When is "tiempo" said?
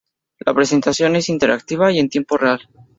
2.09-2.35